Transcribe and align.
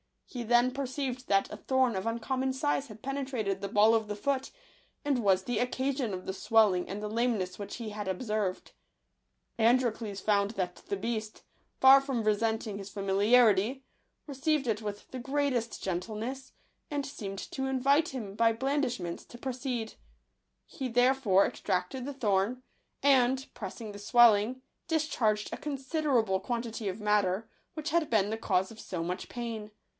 He 0.25 0.41
then 0.43 0.71
perceived 0.71 1.27
that 1.27 1.51
a 1.51 1.57
thorn 1.57 1.95
of 1.95 2.07
uncommon 2.07 2.53
size 2.53 2.87
had 2.87 3.01
penetrated 3.03 3.59
the 3.61 3.67
ball 3.67 3.93
of 3.93 4.07
the 4.07 4.15
foot, 4.15 4.49
and 5.05 5.19
was 5.19 5.43
the 5.43 5.59
occasion 5.59 6.13
of 6.13 6.25
the 6.25 6.33
swelling 6.33 6.87
and 6.89 7.03
the 7.03 7.09
lameness 7.09 7.59
which 7.59 7.75
he 7.75 7.89
had 7.89 8.07
ob 8.07 8.23
served. 8.23 8.71
Androcles 9.59 10.21
found 10.21 10.51
that 10.51 10.77
the 10.87 10.95
beast, 10.95 11.43
far 11.81 11.99
from 12.01 12.23
resenting 12.23 12.77
his 12.77 12.89
familiarity, 12.89 13.83
received 14.25 14.65
it 14.67 14.81
with 14.81 15.11
the 15.11 15.19
greatest 15.19 15.83
gentleness, 15.83 16.53
and 16.89 17.05
seemed 17.05 17.37
to 17.51 17.65
invite 17.65 18.09
him 18.09 18.33
by 18.33 18.51
his 18.51 18.57
blandishments 18.59 19.25
to 19.25 19.37
proceed. 19.37 19.95
He 20.65 20.85
75 20.85 20.87
H 20.87 20.87
H 20.87 20.87
Digitized 20.87 20.87
by 20.87 20.89
v^ooQle 20.89 20.93
therefore 20.95 21.45
extracted 21.45 22.05
the 22.05 22.13
thorn, 22.13 22.63
and, 23.03 23.53
pressing 23.53 23.91
the 23.91 23.99
swelling, 23.99 24.61
discharged 24.87 25.49
a 25.53 25.57
considerable 25.57 26.39
quan 26.39 26.63
tity 26.63 26.89
of 26.89 27.01
matter, 27.01 27.49
which 27.75 27.89
had 27.89 28.09
been 28.09 28.29
the 28.31 28.37
cause 28.37 28.71
of 28.71 28.79
so 28.79 29.03
much 29.03 29.27
pain. 29.29 29.69